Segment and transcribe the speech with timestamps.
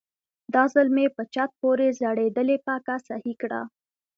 [0.53, 3.61] دا ځل مې په چت پورې ځړېدلې پکه سهي کړه.